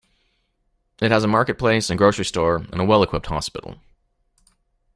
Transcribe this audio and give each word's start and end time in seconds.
It 0.99 1.11
has 1.11 1.23
a 1.23 1.27
market 1.27 1.59
place 1.59 1.91
and 1.91 1.95
grocery 1.99 2.25
store, 2.25 2.65
and 2.71 2.81
a 2.81 2.83
well-equipped 2.85 3.27
hospital. 3.27 3.79